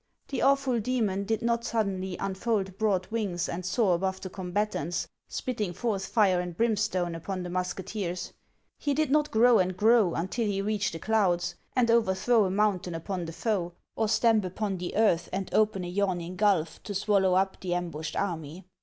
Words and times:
the 0.29 0.41
awful 0.41 0.79
demon 0.79 1.25
did 1.25 1.43
not 1.43 1.63
suddenly 1.63 2.17
unfold 2.17 2.75
broad 2.79 3.05
wings 3.11 3.47
and 3.47 3.63
soar 3.63 3.93
above 3.93 4.19
the 4.21 4.31
combatants, 4.31 5.07
spitting 5.27 5.73
forth 5.73 6.07
fire 6.07 6.39
and 6.41 6.57
brimstone 6.57 7.13
upon 7.13 7.43
the 7.43 7.51
musketeers; 7.51 8.33
he 8.79 8.95
did 8.95 9.11
not 9.11 9.29
grow 9.29 9.59
and 9.59 9.77
grow 9.77 10.15
until 10.15 10.47
he 10.47 10.59
reached 10.59 10.93
the 10.93 10.97
clouds, 10.97 11.53
and 11.75 11.91
overthrow 11.91 12.45
a 12.45 12.49
moun 12.49 12.79
tain 12.79 12.95
upon 12.95 13.25
the 13.25 13.31
foe, 13.31 13.73
or 13.95 14.07
stamp 14.07 14.43
upon 14.43 14.75
the 14.79 14.95
earth 14.95 15.29
and 15.31 15.53
open 15.53 15.83
a 15.85 15.87
yawning 15.87 16.35
gulf 16.35 16.81
to 16.81 16.95
swallow 16.95 17.35
up 17.35 17.59
the 17.59 17.75
ambushed 17.75 18.15
army. 18.15 18.65